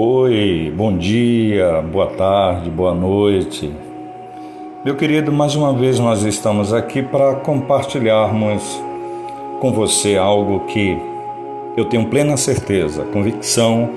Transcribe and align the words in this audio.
Oi, 0.00 0.72
bom 0.76 0.96
dia, 0.96 1.82
boa 1.82 2.06
tarde, 2.06 2.70
boa 2.70 2.94
noite. 2.94 3.68
Meu 4.84 4.94
querido, 4.94 5.32
mais 5.32 5.56
uma 5.56 5.72
vez 5.72 5.98
nós 5.98 6.22
estamos 6.22 6.72
aqui 6.72 7.02
para 7.02 7.34
compartilharmos 7.34 8.80
com 9.58 9.72
você 9.72 10.16
algo 10.16 10.60
que 10.66 10.96
eu 11.76 11.84
tenho 11.86 12.06
plena 12.06 12.36
certeza, 12.36 13.02
convicção 13.12 13.90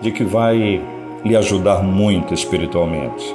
de 0.00 0.12
que 0.12 0.22
vai 0.22 0.80
lhe 1.24 1.36
ajudar 1.36 1.82
muito 1.82 2.32
espiritualmente. 2.32 3.34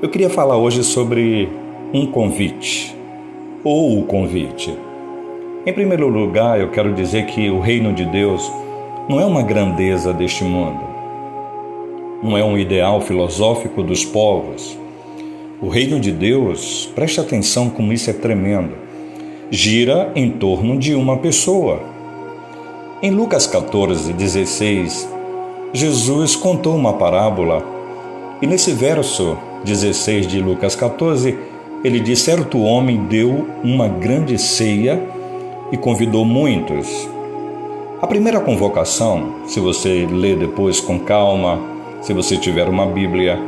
Eu 0.00 0.08
queria 0.08 0.30
falar 0.30 0.56
hoje 0.56 0.82
sobre 0.82 1.50
um 1.92 2.06
convite 2.06 2.96
ou 3.62 3.98
o 3.98 4.04
convite. 4.04 4.74
Em 5.66 5.72
primeiro 5.74 6.08
lugar, 6.08 6.58
eu 6.58 6.70
quero 6.70 6.94
dizer 6.94 7.26
que 7.26 7.50
o 7.50 7.60
reino 7.60 7.92
de 7.92 8.06
Deus 8.06 8.50
não 9.06 9.20
é 9.20 9.26
uma 9.26 9.42
grandeza 9.42 10.14
deste 10.14 10.44
mundo 10.44 10.89
não 12.22 12.36
é 12.36 12.44
um 12.44 12.58
ideal 12.58 13.00
filosófico 13.00 13.82
dos 13.82 14.04
povos. 14.04 14.78
O 15.60 15.68
reino 15.68 15.98
de 15.98 16.12
Deus, 16.12 16.90
preste 16.94 17.20
atenção 17.20 17.70
como 17.70 17.92
isso 17.92 18.10
é 18.10 18.12
tremendo, 18.12 18.72
gira 19.50 20.10
em 20.14 20.30
torno 20.30 20.78
de 20.78 20.94
uma 20.94 21.16
pessoa. 21.16 21.80
Em 23.02 23.10
Lucas 23.10 23.46
14, 23.46 24.12
16, 24.12 25.08
Jesus 25.72 26.36
contou 26.36 26.74
uma 26.74 26.94
parábola 26.94 27.64
e 28.42 28.46
nesse 28.46 28.72
verso 28.72 29.36
16 29.64 30.26
de 30.26 30.40
Lucas 30.40 30.74
14, 30.74 31.36
ele 31.84 32.00
diz: 32.00 32.20
Certo 32.20 32.60
homem 32.60 33.04
deu 33.04 33.46
uma 33.62 33.88
grande 33.88 34.38
ceia 34.38 35.02
e 35.70 35.76
convidou 35.76 36.24
muitos. 36.24 37.08
A 38.00 38.06
primeira 38.06 38.40
convocação, 38.40 39.34
se 39.46 39.60
você 39.60 40.06
ler 40.10 40.38
depois 40.38 40.80
com 40.80 40.98
calma, 40.98 41.60
se 42.00 42.12
você 42.12 42.36
tiver 42.36 42.68
uma 42.68 42.86
Bíblia, 42.86 43.38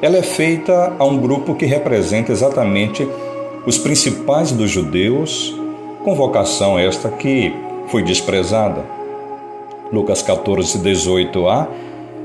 ela 0.00 0.16
é 0.16 0.22
feita 0.22 0.94
a 0.98 1.04
um 1.04 1.18
grupo 1.18 1.54
que 1.54 1.64
representa 1.64 2.32
exatamente 2.32 3.06
os 3.64 3.78
principais 3.78 4.50
dos 4.50 4.70
judeus, 4.70 5.54
convocação 6.02 6.78
esta 6.78 7.08
que 7.08 7.54
foi 7.86 8.02
desprezada. 8.02 8.84
Lucas 9.92 10.22
14, 10.22 10.78
18a 10.78 11.68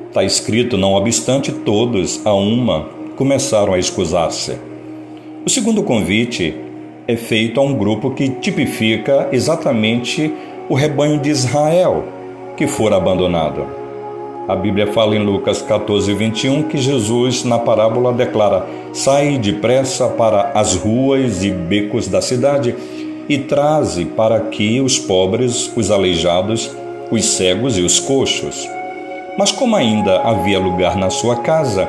está 0.07 0.23
escrito: 0.23 0.77
Não 0.77 0.93
obstante, 0.93 1.51
todos, 1.51 2.25
a 2.25 2.33
uma, 2.33 2.89
começaram 3.15 3.73
a 3.73 3.79
escusar-se. 3.79 4.57
O 5.45 5.49
segundo 5.49 5.83
convite 5.83 6.55
é 7.07 7.15
feito 7.15 7.59
a 7.59 7.63
um 7.63 7.75
grupo 7.75 8.11
que 8.11 8.29
tipifica 8.29 9.29
exatamente 9.31 10.33
o 10.67 10.73
rebanho 10.73 11.19
de 11.19 11.29
Israel 11.29 12.03
que 12.57 12.65
fora 12.65 12.97
abandonado. 12.97 13.76
A 14.47 14.55
Bíblia 14.55 14.87
fala 14.87 15.13
em 15.13 15.25
Lucas 15.25 15.61
14, 15.61 16.13
21 16.13 16.63
que 16.63 16.77
Jesus, 16.77 17.43
na 17.43 17.59
parábola, 17.59 18.13
declara: 18.13 18.65
Sai 18.93 19.37
depressa 19.37 20.07
para 20.07 20.51
as 20.53 20.73
ruas 20.73 21.43
e 21.43 21.51
becos 21.51 22.07
da 22.07 22.21
cidade 22.21 22.73
e 23.27 23.37
traze 23.39 24.05
para 24.05 24.37
aqui 24.37 24.79
os 24.79 24.97
pobres, 24.97 25.69
os 25.75 25.91
aleijados, 25.91 26.73
os 27.11 27.25
cegos 27.25 27.77
e 27.77 27.81
os 27.81 27.99
coxos. 27.99 28.65
Mas 29.37 29.51
como 29.51 29.75
ainda 29.75 30.21
havia 30.21 30.57
lugar 30.57 30.95
na 30.95 31.09
sua 31.09 31.35
casa, 31.35 31.85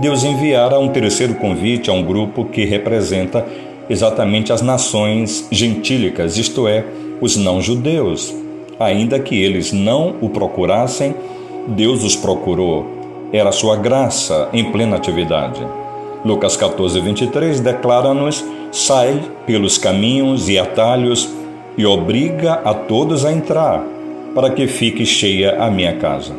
Deus 0.00 0.24
enviara 0.24 0.78
um 0.78 0.88
terceiro 0.88 1.34
convite 1.34 1.90
a 1.90 1.92
um 1.92 2.02
grupo 2.02 2.46
que 2.46 2.64
representa 2.64 3.44
exatamente 3.90 4.54
as 4.54 4.62
nações 4.62 5.46
gentílicas, 5.50 6.38
isto 6.38 6.66
é, 6.66 6.82
os 7.20 7.36
não-judeus, 7.36 8.34
ainda 8.78 9.18
que 9.20 9.38
eles 9.38 9.70
não 9.70 10.14
o 10.22 10.30
procurassem 10.30 11.14
Deus 11.70 12.02
os 12.02 12.16
procurou, 12.16 12.84
era 13.32 13.52
sua 13.52 13.76
graça 13.76 14.48
em 14.52 14.72
plena 14.72 14.96
atividade. 14.96 15.64
Lucas 16.24 16.56
14, 16.56 17.00
23 17.00 17.60
declara-nos: 17.60 18.44
sai 18.72 19.20
pelos 19.46 19.78
caminhos 19.78 20.48
e 20.48 20.58
atalhos 20.58 21.32
e 21.78 21.86
obriga 21.86 22.54
a 22.64 22.74
todos 22.74 23.24
a 23.24 23.32
entrar, 23.32 23.84
para 24.34 24.50
que 24.50 24.66
fique 24.66 25.06
cheia 25.06 25.62
a 25.62 25.70
minha 25.70 25.94
casa. 25.96 26.34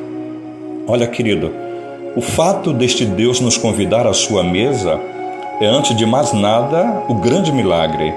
Olha, 0.86 1.08
querido, 1.08 1.50
o 2.14 2.22
fato 2.22 2.74
deste 2.74 3.06
Deus 3.06 3.40
nos 3.40 3.58
convidar 3.58 4.06
à 4.06 4.14
sua 4.14 4.44
mesa 4.44 5.00
é, 5.62 5.66
antes 5.66 5.96
de 5.96 6.06
mais 6.06 6.34
nada, 6.34 7.04
o 7.08 7.14
grande 7.14 7.54
milagre, 7.54 8.14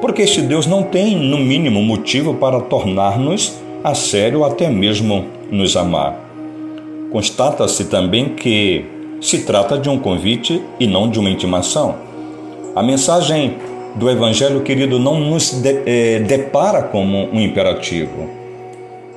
porque 0.00 0.22
este 0.22 0.42
Deus 0.42 0.66
não 0.66 0.82
tem, 0.82 1.14
no 1.16 1.38
mínimo, 1.38 1.80
motivo 1.80 2.34
para 2.34 2.58
tornar-nos 2.58 3.54
a 3.84 3.94
sério 3.94 4.44
até 4.44 4.68
mesmo 4.68 5.26
nos 5.48 5.76
amar. 5.76 6.29
Constata-se 7.10 7.86
também 7.86 8.30
que 8.30 8.84
se 9.20 9.40
trata 9.40 9.76
de 9.76 9.88
um 9.88 9.98
convite 9.98 10.62
e 10.78 10.86
não 10.86 11.10
de 11.10 11.18
uma 11.18 11.28
intimação. 11.28 11.96
A 12.74 12.82
mensagem 12.82 13.56
do 13.96 14.08
Evangelho, 14.08 14.62
querido, 14.62 14.98
não 14.98 15.18
nos 15.18 15.50
de, 15.50 15.82
é, 15.84 16.20
depara 16.20 16.82
como 16.82 17.28
um 17.32 17.40
imperativo. 17.40 18.28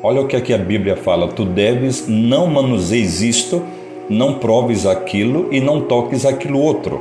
Olha 0.01 0.21
o 0.21 0.27
que 0.27 0.35
aqui 0.35 0.53
a 0.53 0.57
Bíblia 0.57 0.95
fala: 0.95 1.27
tu 1.27 1.45
deves 1.45 2.05
não 2.07 2.47
manuseis 2.47 3.21
isto, 3.21 3.61
não 4.09 4.33
proves 4.35 4.85
aquilo 4.85 5.47
e 5.51 5.59
não 5.59 5.81
toques 5.81 6.25
aquilo 6.25 6.59
outro. 6.59 6.99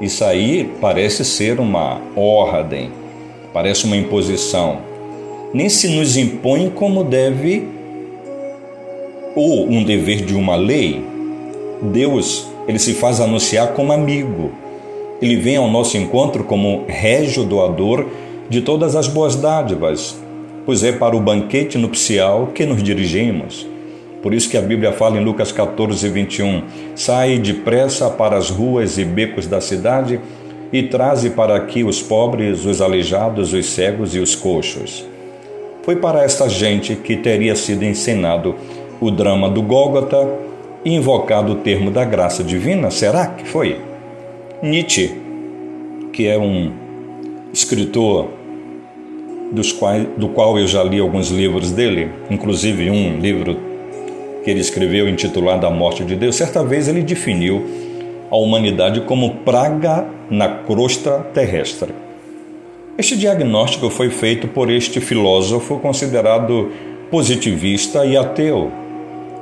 Isso 0.00 0.24
aí 0.24 0.72
parece 0.80 1.24
ser 1.24 1.58
uma 1.58 2.00
ordem, 2.16 2.90
parece 3.52 3.84
uma 3.84 3.96
imposição. 3.96 4.78
Nem 5.52 5.68
se 5.68 5.88
nos 5.88 6.16
impõe 6.16 6.70
como 6.70 7.04
deve 7.04 7.68
ou 9.34 9.68
um 9.68 9.82
dever 9.82 10.24
de 10.24 10.34
uma 10.34 10.56
lei, 10.56 11.04
Deus 11.82 12.46
ele 12.66 12.78
se 12.78 12.94
faz 12.94 13.20
anunciar 13.20 13.68
como 13.68 13.92
amigo. 13.92 14.52
Ele 15.20 15.36
vem 15.36 15.56
ao 15.56 15.70
nosso 15.70 15.96
encontro 15.96 16.44
como 16.44 16.84
régio 16.86 17.44
doador 17.44 18.06
de 18.48 18.60
todas 18.60 18.96
as 18.96 19.08
boas 19.08 19.36
dádivas, 19.36 20.16
pois 20.64 20.82
é 20.82 20.92
para 20.92 21.16
o 21.16 21.20
banquete 21.20 21.78
nupcial 21.78 22.48
que 22.54 22.64
nos 22.64 22.82
dirigimos. 22.82 23.66
Por 24.22 24.32
isso 24.32 24.48
que 24.48 24.56
a 24.56 24.62
Bíblia 24.62 24.92
fala 24.92 25.18
em 25.18 25.24
Lucas 25.24 25.52
14, 25.52 26.08
21, 26.08 26.62
Sai 26.94 27.38
depressa 27.38 28.08
para 28.08 28.36
as 28.36 28.48
ruas 28.48 28.96
e 28.96 29.04
becos 29.04 29.46
da 29.46 29.60
cidade 29.60 30.18
e 30.72 30.82
traze 30.82 31.30
para 31.30 31.54
aqui 31.54 31.84
os 31.84 32.00
pobres, 32.00 32.64
os 32.64 32.80
aleijados, 32.80 33.52
os 33.52 33.66
cegos 33.66 34.14
e 34.14 34.18
os 34.18 34.34
coxos. 34.34 35.06
Foi 35.82 35.96
para 35.96 36.24
esta 36.24 36.48
gente 36.48 36.96
que 36.96 37.16
teria 37.16 37.54
sido 37.54 37.84
ensinado 37.84 38.54
o 39.04 39.10
drama 39.10 39.50
do 39.50 39.62
Gólgota 39.62 40.28
e 40.84 40.94
invocado 40.94 41.52
o 41.52 41.56
termo 41.56 41.90
da 41.90 42.04
graça 42.04 42.42
divina? 42.42 42.90
Será 42.90 43.26
que 43.26 43.46
foi? 43.46 43.80
Nietzsche, 44.62 45.14
que 46.12 46.26
é 46.26 46.38
um 46.38 46.72
escritor 47.52 48.28
dos 49.52 49.72
quais, 49.72 50.06
do 50.16 50.28
qual 50.28 50.58
eu 50.58 50.66
já 50.66 50.82
li 50.82 50.98
alguns 50.98 51.30
livros 51.30 51.70
dele, 51.70 52.10
inclusive 52.30 52.90
um 52.90 53.18
livro 53.18 53.56
que 54.42 54.50
ele 54.50 54.60
escreveu 54.60 55.08
intitulado 55.08 55.66
A 55.66 55.70
Morte 55.70 56.04
de 56.04 56.16
Deus, 56.16 56.36
certa 56.36 56.64
vez 56.64 56.88
ele 56.88 57.02
definiu 57.02 57.64
a 58.30 58.36
humanidade 58.36 59.02
como 59.02 59.36
praga 59.36 60.06
na 60.30 60.48
crosta 60.48 61.26
terrestre. 61.32 61.92
Este 62.96 63.16
diagnóstico 63.16 63.90
foi 63.90 64.08
feito 64.10 64.48
por 64.48 64.70
este 64.70 65.00
filósofo 65.00 65.78
considerado 65.78 66.70
positivista 67.10 68.04
e 68.06 68.16
ateu, 68.16 68.72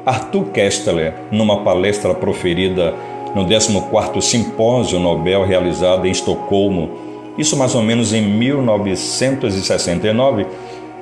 Arthur 0.04 0.46
Kestler, 0.46 1.14
numa 1.30 1.62
palestra 1.62 2.12
proferida 2.12 2.92
no 3.34 3.46
14º 3.46 4.20
Simpósio 4.20 4.98
Nobel 4.98 5.44
realizado 5.44 6.06
em 6.06 6.10
Estocolmo, 6.10 6.90
isso 7.38 7.56
mais 7.56 7.74
ou 7.74 7.82
menos 7.82 8.12
em 8.12 8.20
1969, 8.20 10.46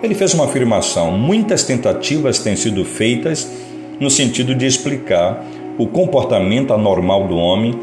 ele 0.03 0.15
fez 0.15 0.35
uma 0.35 0.45
afirmação: 0.45 1.13
muitas 1.13 1.65
tentativas 1.65 2.39
têm 2.39 2.57
sido 2.57 2.85
feitas 2.85 3.51
no 3.99 4.11
sentido 4.11 4.55
de 4.55 4.67
explicar 4.67 5.45
o 5.79 5.87
comportamento 5.87 6.73
anormal 6.73 7.27
do 7.27 7.37
homem, 7.37 7.75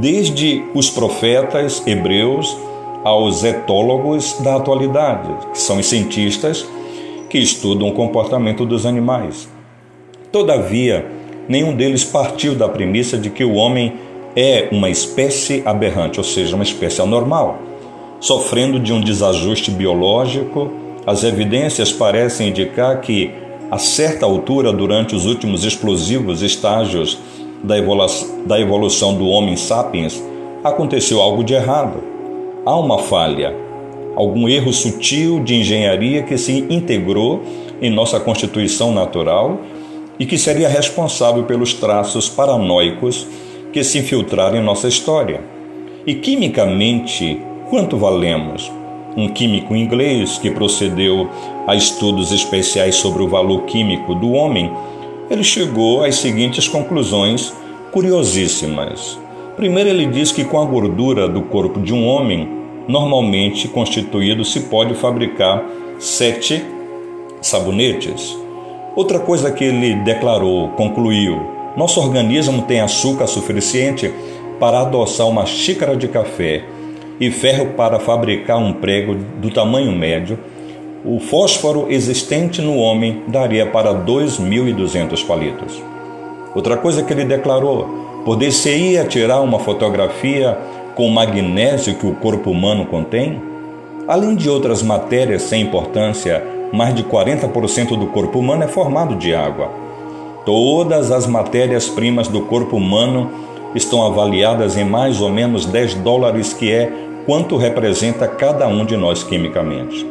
desde 0.00 0.62
os 0.74 0.90
profetas 0.90 1.82
hebreus 1.86 2.56
aos 3.04 3.44
etólogos 3.44 4.36
da 4.40 4.56
atualidade, 4.56 5.28
que 5.52 5.58
são 5.58 5.78
os 5.78 5.86
cientistas 5.86 6.66
que 7.30 7.38
estudam 7.38 7.88
o 7.88 7.92
comportamento 7.92 8.66
dos 8.66 8.84
animais. 8.84 9.48
Todavia, 10.36 11.02
nenhum 11.48 11.74
deles 11.74 12.04
partiu 12.04 12.54
da 12.54 12.68
premissa 12.68 13.16
de 13.16 13.30
que 13.30 13.42
o 13.42 13.54
homem 13.54 13.94
é 14.36 14.68
uma 14.70 14.90
espécie 14.90 15.62
aberrante, 15.64 16.20
ou 16.20 16.24
seja, 16.24 16.54
uma 16.54 16.62
espécie 16.62 17.00
anormal. 17.00 17.56
Sofrendo 18.20 18.78
de 18.78 18.92
um 18.92 19.00
desajuste 19.00 19.70
biológico, 19.70 20.70
as 21.06 21.24
evidências 21.24 21.90
parecem 21.90 22.50
indicar 22.50 23.00
que, 23.00 23.30
a 23.70 23.78
certa 23.78 24.26
altura, 24.26 24.74
durante 24.74 25.16
os 25.16 25.24
últimos 25.24 25.64
explosivos 25.64 26.42
estágios 26.42 27.18
da 27.64 28.60
evolução 28.60 29.14
do 29.14 29.26
homem 29.28 29.56
sapiens, 29.56 30.22
aconteceu 30.62 31.22
algo 31.22 31.42
de 31.42 31.54
errado. 31.54 32.04
Há 32.66 32.78
uma 32.78 32.98
falha, 32.98 33.56
algum 34.14 34.46
erro 34.50 34.70
sutil 34.70 35.42
de 35.42 35.54
engenharia 35.54 36.22
que 36.22 36.36
se 36.36 36.66
integrou 36.68 37.40
em 37.80 37.88
nossa 37.90 38.20
constituição 38.20 38.92
natural 38.92 39.60
e 40.18 40.26
que 40.26 40.38
seria 40.38 40.68
responsável 40.68 41.44
pelos 41.44 41.74
traços 41.74 42.28
paranoicos 42.28 43.26
que 43.72 43.84
se 43.84 43.98
infiltraram 43.98 44.56
em 44.56 44.64
nossa 44.64 44.88
história. 44.88 45.40
E 46.06 46.14
quimicamente, 46.14 47.40
quanto 47.68 47.96
valemos? 47.96 48.70
Um 49.16 49.28
químico 49.28 49.74
inglês 49.74 50.38
que 50.38 50.50
procedeu 50.50 51.28
a 51.66 51.74
estudos 51.74 52.32
especiais 52.32 52.94
sobre 52.96 53.22
o 53.22 53.28
valor 53.28 53.62
químico 53.62 54.14
do 54.14 54.32
homem, 54.32 54.70
ele 55.28 55.42
chegou 55.42 56.04
às 56.04 56.16
seguintes 56.16 56.68
conclusões 56.68 57.52
curiosíssimas. 57.92 59.18
Primeiro, 59.56 59.88
ele 59.88 60.06
diz 60.06 60.30
que 60.30 60.44
com 60.44 60.60
a 60.60 60.64
gordura 60.64 61.26
do 61.28 61.42
corpo 61.42 61.80
de 61.80 61.92
um 61.92 62.06
homem, 62.06 62.48
normalmente 62.86 63.66
constituído, 63.68 64.44
se 64.44 64.60
pode 64.60 64.94
fabricar 64.94 65.64
sete 65.98 66.62
sabonetes. 67.40 68.45
Outra 68.96 69.18
coisa 69.18 69.50
que 69.50 69.62
ele 69.62 69.94
declarou, 69.96 70.70
concluiu: 70.70 71.38
nosso 71.76 72.00
organismo 72.00 72.62
tem 72.62 72.80
açúcar 72.80 73.26
suficiente 73.26 74.10
para 74.58 74.80
adoçar 74.80 75.28
uma 75.28 75.44
xícara 75.44 75.94
de 75.94 76.08
café 76.08 76.64
e 77.20 77.30
ferro 77.30 77.74
para 77.76 78.00
fabricar 78.00 78.56
um 78.56 78.72
prego 78.72 79.14
do 79.14 79.50
tamanho 79.50 79.92
médio. 79.92 80.38
O 81.04 81.20
fósforo 81.20 81.88
existente 81.90 82.62
no 82.62 82.78
homem 82.78 83.22
daria 83.28 83.66
para 83.66 83.92
2.200 83.94 85.26
palitos. 85.26 85.82
Outra 86.54 86.78
coisa 86.78 87.02
que 87.02 87.12
ele 87.12 87.26
declarou: 87.26 88.22
Poder-se-ia 88.24 89.04
tirar 89.04 89.42
uma 89.42 89.58
fotografia 89.58 90.56
com 90.94 91.06
o 91.06 91.12
magnésio 91.12 91.96
que 91.96 92.06
o 92.06 92.14
corpo 92.14 92.50
humano 92.50 92.86
contém? 92.86 93.42
Além 94.08 94.34
de 94.34 94.48
outras 94.48 94.82
matérias 94.82 95.42
sem 95.42 95.60
importância, 95.60 96.55
mais 96.72 96.94
de 96.94 97.04
40% 97.04 97.98
do 97.98 98.06
corpo 98.06 98.38
humano 98.38 98.64
é 98.64 98.68
formado 98.68 99.14
de 99.16 99.34
água. 99.34 99.70
Todas 100.44 101.10
as 101.10 101.26
matérias-primas 101.26 102.28
do 102.28 102.42
corpo 102.42 102.76
humano 102.76 103.30
estão 103.74 104.06
avaliadas 104.06 104.76
em 104.76 104.84
mais 104.84 105.20
ou 105.20 105.30
menos 105.30 105.66
10 105.66 105.94
dólares, 105.96 106.52
que 106.52 106.72
é 106.72 106.92
quanto 107.26 107.56
representa 107.56 108.28
cada 108.28 108.68
um 108.68 108.84
de 108.84 108.96
nós 108.96 109.22
quimicamente. 109.22 110.06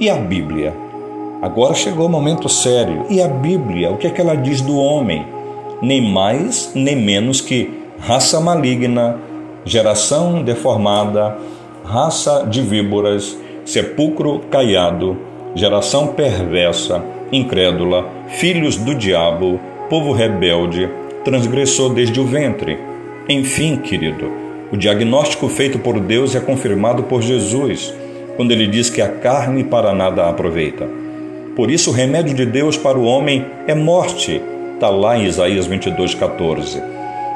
E 0.00 0.10
a 0.10 0.16
Bíblia? 0.16 0.74
Agora 1.40 1.74
chegou 1.74 2.06
o 2.06 2.10
momento 2.10 2.48
sério. 2.48 3.06
E 3.08 3.22
a 3.22 3.28
Bíblia? 3.28 3.90
O 3.90 3.96
que 3.96 4.06
é 4.06 4.10
que 4.10 4.20
ela 4.20 4.36
diz 4.36 4.60
do 4.60 4.76
homem? 4.76 5.38
nem 5.80 6.00
mais 6.00 6.72
nem 6.74 6.96
menos 6.96 7.40
que 7.40 7.72
raça 7.98 8.40
maligna, 8.40 9.18
geração 9.64 10.42
deformada, 10.42 11.36
raça 11.84 12.46
de 12.48 12.60
víboras, 12.62 13.36
sepulcro 13.64 14.40
caiado, 14.50 15.16
geração 15.54 16.08
perversa, 16.08 17.02
incrédula, 17.32 18.06
filhos 18.28 18.76
do 18.76 18.94
diabo, 18.94 19.60
povo 19.88 20.12
rebelde, 20.12 20.88
transgressor 21.24 21.92
desde 21.92 22.20
o 22.20 22.24
ventre. 22.24 22.78
Enfim, 23.28 23.76
querido, 23.76 24.30
o 24.72 24.76
diagnóstico 24.76 25.48
feito 25.48 25.78
por 25.78 25.98
Deus 26.00 26.34
é 26.34 26.40
confirmado 26.40 27.02
por 27.04 27.22
Jesus, 27.22 27.94
quando 28.36 28.52
ele 28.52 28.66
diz 28.66 28.90
que 28.90 29.02
a 29.02 29.08
carne 29.08 29.64
para 29.64 29.92
nada 29.92 30.28
aproveita. 30.28 30.88
Por 31.56 31.70
isso, 31.70 31.90
o 31.90 31.92
remédio 31.92 32.34
de 32.34 32.46
Deus 32.46 32.76
para 32.76 32.98
o 32.98 33.04
homem 33.04 33.44
é 33.66 33.74
morte 33.74 34.40
Está 34.78 34.90
lá 34.90 35.18
em 35.18 35.24
Isaías 35.24 35.66
22, 35.66 36.14
14. 36.14 36.80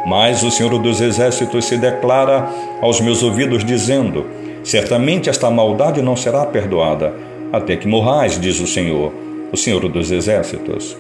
Mas 0.07 0.45
o 0.45 0.51
Senhor 0.53 0.79
dos 0.79 1.01
Exércitos 1.01 1.65
se 1.65 1.77
declara 1.77 2.49
aos 2.81 3.01
meus 3.01 3.21
ouvidos, 3.21 3.65
dizendo: 3.65 4.25
Certamente 4.63 5.29
esta 5.29 5.51
maldade 5.51 6.01
não 6.01 6.15
será 6.15 6.47
perdoada, 6.47 7.13
até 7.53 7.77
que 7.77 7.87
morrais, 7.87 8.41
diz 8.41 8.59
o 8.61 8.67
Senhor, 8.67 9.13
o 9.53 9.57
Senhor 9.57 9.87
dos 9.89 10.11
Exércitos. 10.11 10.97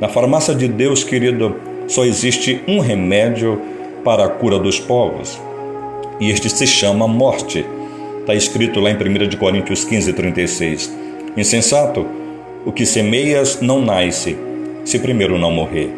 Na 0.00 0.08
farmácia 0.08 0.54
de 0.54 0.68
Deus, 0.68 1.02
querido, 1.02 1.56
só 1.88 2.04
existe 2.04 2.60
um 2.68 2.78
remédio 2.78 3.60
para 4.04 4.26
a 4.26 4.28
cura 4.28 4.58
dos 4.58 4.78
povos, 4.78 5.40
e 6.20 6.30
este 6.30 6.50
se 6.50 6.66
chama 6.66 7.08
morte. 7.08 7.64
Está 8.20 8.34
escrito 8.34 8.80
lá 8.80 8.90
em 8.90 8.94
1 8.94 9.36
Coríntios 9.38 9.84
15, 9.84 10.12
36. 10.12 10.94
Insensato, 11.36 12.06
o 12.64 12.72
que 12.72 12.86
semeias 12.86 13.60
não 13.60 13.80
nasce 13.80 14.36
se 14.84 14.98
primeiro 14.98 15.38
não 15.38 15.50
morrer. 15.50 15.90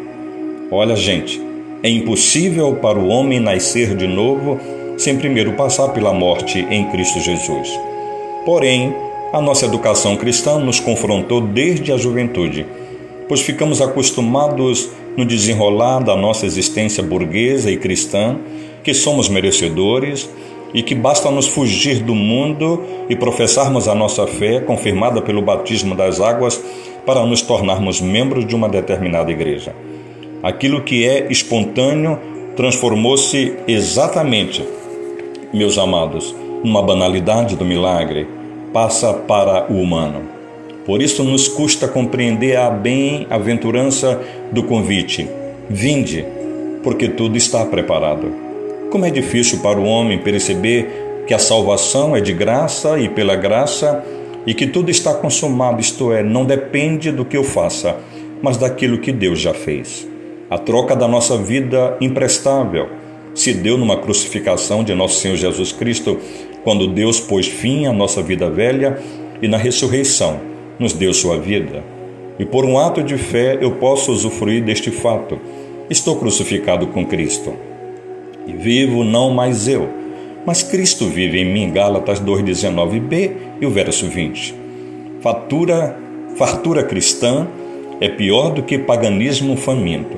Olha, 0.71 0.95
gente, 0.95 1.41
é 1.83 1.89
impossível 1.89 2.75
para 2.75 2.97
o 2.97 3.07
homem 3.07 3.39
nascer 3.39 3.95
de 3.95 4.07
novo 4.07 4.59
sem 4.97 5.17
primeiro 5.17 5.53
passar 5.53 5.89
pela 5.89 6.13
morte 6.13 6.59
em 6.69 6.89
Cristo 6.89 7.19
Jesus. 7.19 7.69
Porém, 8.45 8.93
a 9.37 9.41
nossa 9.41 9.65
educação 9.65 10.15
cristã 10.15 10.57
nos 10.57 10.79
confrontou 10.79 11.39
desde 11.41 11.91
a 11.91 11.97
juventude, 11.97 12.65
pois 13.27 13.41
ficamos 13.41 13.81
acostumados 13.81 14.89
no 15.15 15.25
desenrolar 15.25 15.99
da 15.99 16.15
nossa 16.15 16.45
existência 16.45 17.03
burguesa 17.03 17.69
e 17.69 17.77
cristã 17.77 18.37
que 18.83 18.95
somos 18.95 19.29
merecedores 19.29 20.27
e 20.73 20.81
que 20.81 20.95
basta 20.95 21.29
nos 21.29 21.47
fugir 21.47 22.01
do 22.01 22.15
mundo 22.15 22.83
e 23.09 23.15
professarmos 23.15 23.87
a 23.87 23.93
nossa 23.93 24.25
fé, 24.25 24.59
confirmada 24.59 25.21
pelo 25.21 25.41
batismo 25.41 25.93
das 25.93 26.19
águas, 26.19 26.59
para 27.05 27.25
nos 27.25 27.41
tornarmos 27.41 28.01
membros 28.01 28.45
de 28.45 28.55
uma 28.55 28.67
determinada 28.67 29.31
igreja. 29.31 29.73
Aquilo 30.41 30.81
que 30.81 31.07
é 31.07 31.31
espontâneo 31.31 32.19
transformou-se 32.55 33.53
exatamente, 33.67 34.67
meus 35.53 35.77
amados, 35.77 36.35
numa 36.63 36.81
banalidade 36.81 37.55
do 37.55 37.63
milagre, 37.63 38.36
passa 38.73 39.13
para 39.13 39.71
o 39.71 39.81
humano. 39.81 40.21
Por 40.85 41.01
isso 41.01 41.23
nos 41.23 41.47
custa 41.47 41.87
compreender 41.87 42.55
a 42.55 42.69
bem-aventurança 42.69 44.21
do 44.51 44.63
convite. 44.63 45.27
Vinde, 45.69 46.25
porque 46.81 47.09
tudo 47.09 47.35
está 47.35 47.65
preparado. 47.65 48.31
Como 48.89 49.05
é 49.05 49.09
difícil 49.09 49.59
para 49.59 49.79
o 49.79 49.85
homem 49.85 50.19
perceber 50.19 51.23
que 51.27 51.33
a 51.33 51.39
salvação 51.39 52.15
é 52.15 52.21
de 52.21 52.31
graça 52.31 52.97
e 52.97 53.09
pela 53.09 53.35
graça 53.35 54.03
e 54.45 54.53
que 54.53 54.65
tudo 54.65 54.89
está 54.89 55.13
consumado, 55.13 55.81
isto 55.81 56.13
é, 56.13 56.23
não 56.23 56.45
depende 56.45 57.11
do 57.11 57.25
que 57.25 57.35
eu 57.35 57.43
faça, 57.43 57.97
mas 58.41 58.55
daquilo 58.55 58.99
que 58.99 59.11
Deus 59.11 59.39
já 59.39 59.53
fez. 59.53 60.07
A 60.49 60.57
troca 60.57 60.95
da 60.95 61.05
nossa 61.05 61.37
vida 61.37 61.97
imprestável 61.99 62.87
se 63.35 63.53
deu 63.53 63.77
numa 63.77 63.97
crucificação 63.97 64.85
de 64.85 64.95
nosso 64.95 65.19
Senhor 65.19 65.35
Jesus 65.35 65.73
Cristo, 65.73 66.17
quando 66.67 66.85
Deus 66.85 67.17
pôs 67.17 67.47
fim 67.47 67.85
à 67.85 67.93
nossa 67.93 68.21
vida 68.21 68.49
velha 68.49 68.99
e 69.41 69.47
na 69.47 69.55
ressurreição 69.55 70.37
nos 70.77 70.91
deu 70.91 71.13
sua 71.13 71.39
vida. 71.39 71.81
E 72.37 72.43
por 72.43 72.65
um 72.65 72.77
ato 72.77 73.01
de 73.01 73.17
fé 73.17 73.57
eu 73.61 73.75
posso 73.75 74.11
usufruir 74.11 74.61
deste 74.65 74.91
fato. 74.91 75.39
Estou 75.89 76.17
crucificado 76.17 76.87
com 76.87 77.05
Cristo. 77.05 77.53
E 78.45 78.51
vivo 78.51 79.05
não 79.05 79.29
mais 79.29 79.65
eu, 79.69 79.87
mas 80.45 80.61
Cristo 80.61 81.05
vive 81.05 81.39
em 81.39 81.45
mim, 81.45 81.71
Gálatas 81.71 82.19
2,19b 82.19 83.31
e 83.61 83.65
o 83.65 83.69
verso 83.69 84.05
20. 84.07 84.53
Fatura, 85.21 85.97
fartura 86.35 86.83
cristã 86.83 87.47
é 88.01 88.09
pior 88.09 88.49
do 88.49 88.61
que 88.61 88.77
paganismo 88.77 89.55
faminto, 89.55 90.17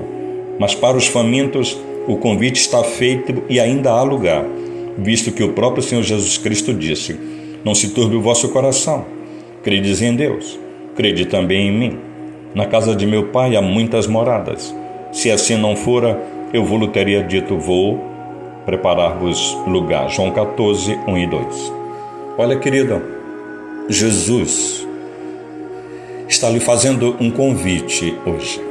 mas 0.58 0.74
para 0.74 0.98
os 0.98 1.06
famintos 1.06 1.78
o 2.08 2.18
convite 2.18 2.60
está 2.60 2.84
feito 2.84 3.44
e 3.48 3.60
ainda 3.60 3.92
há 3.92 4.02
lugar, 4.02 4.44
visto 4.98 5.32
que 5.32 5.44
o 5.44 5.54
próprio 5.54 5.84
Senhor 5.84 6.04
Jesus 6.04 6.38
Cristo 6.38 6.74
disse: 6.74 7.20
Não 7.64 7.76
se 7.76 7.90
turbe 7.90 8.16
o 8.16 8.22
vosso 8.22 8.50
coração, 8.50 9.06
credes 9.64 10.02
em 10.02 10.16
Deus, 10.16 10.60
crede 10.96 11.26
também 11.26 11.68
em 11.68 11.72
mim. 11.72 11.98
Na 12.54 12.66
casa 12.66 12.96
de 12.96 13.06
meu 13.06 13.28
pai 13.28 13.56
há 13.56 13.62
muitas 13.62 14.08
moradas. 14.08 14.74
Se 15.12 15.30
assim 15.30 15.56
não 15.56 15.76
fora, 15.76 16.20
eu 16.54 16.64
vou 16.64 16.88
teria 16.88 17.24
dito: 17.24 17.58
Vou 17.58 18.00
preparar-vos 18.66 19.58
lugar. 19.68 20.10
João 20.10 20.32
14, 20.32 20.98
1 21.08 21.18
e 21.18 21.28
2. 21.28 21.74
Olha, 22.38 22.58
querida, 22.58 23.02
Jesus 23.90 24.88
está 26.28 26.50
lhe 26.50 26.60
fazendo 26.60 27.16
um 27.20 27.32
convite 27.32 28.16
hoje. 28.26 28.62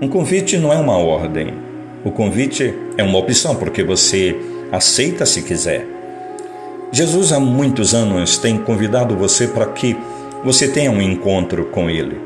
Um 0.00 0.08
convite 0.08 0.56
não 0.58 0.72
é 0.72 0.78
uma 0.78 0.96
ordem. 0.96 1.48
O 2.06 2.12
convite 2.12 2.72
é 2.96 3.02
uma 3.02 3.18
opção, 3.18 3.56
porque 3.56 3.82
você 3.82 4.36
aceita 4.70 5.26
se 5.26 5.42
quiser. 5.42 5.84
Jesus 6.92 7.32
há 7.32 7.40
muitos 7.40 7.96
anos 7.96 8.38
tem 8.38 8.58
convidado 8.58 9.16
você 9.16 9.48
para 9.48 9.66
que 9.66 9.96
você 10.44 10.68
tenha 10.68 10.88
um 10.88 11.02
encontro 11.02 11.64
com 11.64 11.90
Ele. 11.90 12.16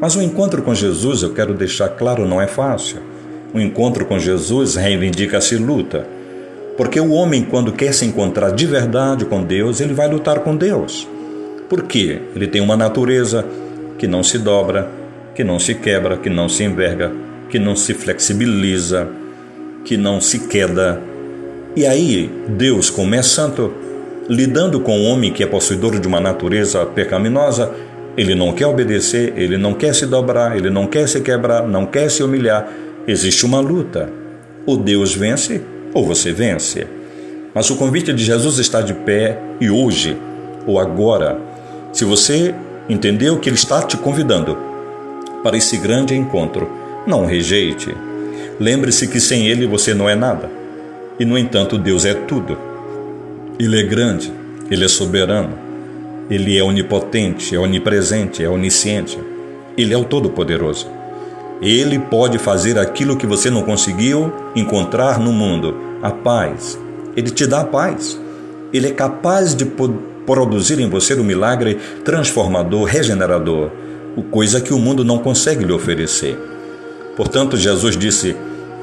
Mas 0.00 0.16
o 0.16 0.22
encontro 0.22 0.60
com 0.60 0.74
Jesus, 0.74 1.22
eu 1.22 1.32
quero 1.32 1.54
deixar 1.54 1.90
claro, 1.90 2.26
não 2.26 2.42
é 2.42 2.48
fácil. 2.48 2.96
O 3.54 3.60
encontro 3.60 4.04
com 4.06 4.18
Jesus 4.18 4.74
reivindica-se 4.74 5.54
luta. 5.56 6.04
Porque 6.76 6.98
o 6.98 7.12
homem, 7.12 7.44
quando 7.44 7.70
quer 7.70 7.94
se 7.94 8.04
encontrar 8.04 8.50
de 8.50 8.66
verdade 8.66 9.24
com 9.24 9.40
Deus, 9.40 9.80
ele 9.80 9.94
vai 9.94 10.08
lutar 10.08 10.40
com 10.40 10.56
Deus. 10.56 11.06
Por 11.68 11.84
quê? 11.84 12.22
Ele 12.34 12.48
tem 12.48 12.60
uma 12.60 12.76
natureza 12.76 13.46
que 13.98 14.08
não 14.08 14.24
se 14.24 14.36
dobra, 14.36 14.90
que 15.32 15.44
não 15.44 15.60
se 15.60 15.76
quebra, 15.76 16.16
que 16.16 16.28
não 16.28 16.48
se 16.48 16.64
enverga, 16.64 17.12
que 17.48 17.58
não 17.58 17.76
se 17.76 17.94
flexibiliza, 17.94 19.08
que 19.84 19.96
não 19.96 20.20
se 20.20 20.40
queda. 20.48 21.00
E 21.74 21.86
aí, 21.86 22.30
Deus, 22.48 22.90
como 22.90 23.14
é 23.14 23.22
santo, 23.22 23.72
lidando 24.28 24.80
com 24.80 24.98
o 24.98 25.04
homem 25.04 25.32
que 25.32 25.42
é 25.42 25.46
possuidor 25.46 25.98
de 25.98 26.08
uma 26.08 26.20
natureza 26.20 26.84
pecaminosa, 26.84 27.72
Ele 28.16 28.34
não 28.34 28.52
quer 28.52 28.66
obedecer, 28.66 29.34
ele 29.36 29.58
não 29.58 29.74
quer 29.74 29.94
se 29.94 30.06
dobrar, 30.06 30.56
ele 30.56 30.70
não 30.70 30.86
quer 30.86 31.06
se 31.06 31.20
quebrar, 31.20 31.68
não 31.68 31.84
quer 31.84 32.10
se 32.10 32.22
humilhar. 32.22 32.66
Existe 33.06 33.44
uma 33.44 33.60
luta. 33.60 34.10
Ou 34.64 34.78
Deus 34.78 35.14
vence 35.14 35.60
ou 35.92 36.04
você 36.06 36.32
vence. 36.32 36.86
Mas 37.54 37.68
o 37.68 37.76
convite 37.76 38.14
de 38.14 38.24
Jesus 38.24 38.58
está 38.58 38.80
de 38.80 38.94
pé 38.94 39.38
e 39.60 39.68
hoje 39.68 40.16
ou 40.66 40.80
agora. 40.80 41.38
Se 41.92 42.06
você 42.06 42.54
entendeu 42.88 43.38
que 43.38 43.50
Ele 43.50 43.56
está 43.56 43.82
te 43.82 43.98
convidando 43.98 44.56
para 45.42 45.56
esse 45.56 45.76
grande 45.76 46.14
encontro, 46.14 46.85
não 47.06 47.24
rejeite. 47.24 47.94
Lembre-se 48.58 49.06
que 49.06 49.20
sem 49.20 49.46
Ele 49.46 49.66
você 49.66 49.94
não 49.94 50.08
é 50.08 50.14
nada. 50.14 50.50
E, 51.18 51.24
no 51.24 51.38
entanto, 51.38 51.78
Deus 51.78 52.04
é 52.04 52.14
tudo. 52.14 52.58
Ele 53.58 53.80
é 53.80 53.82
grande, 53.82 54.32
Ele 54.70 54.84
é 54.84 54.88
soberano, 54.88 55.56
Ele 56.28 56.58
é 56.58 56.62
onipotente, 56.62 57.54
é 57.54 57.58
onipresente, 57.58 58.42
é 58.42 58.48
onisciente. 58.48 59.18
Ele 59.76 59.94
é 59.94 59.96
o 59.96 60.04
Todo-Poderoso. 60.04 60.88
Ele 61.62 61.98
pode 61.98 62.38
fazer 62.38 62.78
aquilo 62.78 63.16
que 63.16 63.26
você 63.26 63.48
não 63.48 63.62
conseguiu 63.62 64.32
encontrar 64.54 65.18
no 65.18 65.32
mundo: 65.32 65.74
a 66.02 66.10
paz. 66.10 66.78
Ele 67.16 67.30
te 67.30 67.46
dá 67.46 67.60
a 67.60 67.64
paz. 67.64 68.20
Ele 68.72 68.88
é 68.88 68.90
capaz 68.90 69.54
de 69.54 69.64
produzir 70.26 70.80
em 70.80 70.90
você 70.90 71.14
um 71.14 71.24
milagre 71.24 71.78
transformador, 72.04 72.84
regenerador, 72.84 73.70
coisa 74.30 74.60
que 74.60 74.74
o 74.74 74.78
mundo 74.78 75.04
não 75.04 75.18
consegue 75.18 75.64
lhe 75.64 75.72
oferecer. 75.72 76.38
Portanto, 77.16 77.56
Jesus 77.56 77.96
disse: 77.96 78.36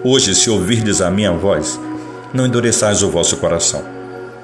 Hoje, 0.04 0.34
se 0.34 0.50
ouvirdes 0.50 1.00
a 1.00 1.10
minha 1.12 1.32
voz, 1.32 1.80
não 2.34 2.46
endureçais 2.46 3.04
o 3.04 3.10
vosso 3.10 3.38
coração. 3.38 3.84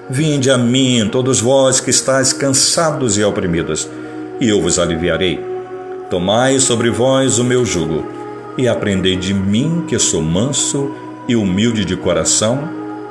Vinde 0.10 0.50
a 0.50 0.58
mim, 0.58 1.10
todos 1.12 1.42
vós 1.42 1.80
que 1.80 1.90
estáis 1.90 2.32
cansados 2.32 3.18
e 3.18 3.24
oprimidos, 3.24 3.90
e 4.40 4.48
eu 4.48 4.62
vos 4.62 4.80
aliviarei. 4.80 5.44
Tomai 6.10 6.60
sobre 6.60 6.90
vós 6.90 7.40
o 7.40 7.44
meu 7.44 7.66
jugo, 7.66 8.06
e 8.58 8.68
aprendei 8.68 9.16
de 9.16 9.34
mim, 9.34 9.86
que 9.88 9.98
sou 10.00 10.22
manso 10.22 10.96
e 11.28 11.36
humilde 11.36 11.84
de 11.84 11.96
coração, 11.96 12.70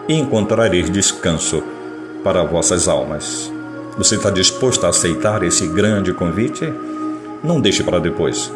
e 0.09 0.15
encontrareis 0.15 0.91
descanso 0.91 1.63
para 2.25 2.43
vossas 2.43 2.89
almas. 2.89 3.53
Você 3.97 4.15
está 4.15 4.31
disposto 4.31 4.85
a 4.87 4.89
aceitar 4.91 5.43
esse 5.43 5.67
grande 5.67 6.13
convite? 6.13 6.73
Não 7.43 7.61
deixe 7.61 7.83
para 7.83 7.99
depois. 7.99 8.51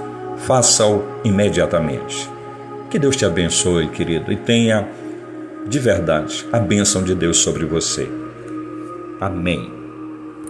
Faça-o 0.46 1.04
imediatamente. 1.24 2.28
Que 2.90 2.98
Deus 2.98 3.16
te 3.16 3.24
abençoe, 3.24 3.88
querido, 3.88 4.32
e 4.32 4.36
tenha 4.36 4.88
de 5.66 5.78
verdade 5.78 6.46
a 6.52 6.58
bênção 6.58 7.02
de 7.02 7.14
Deus 7.14 7.38
sobre 7.38 7.64
você. 7.64 8.08
Amém. 9.20 9.81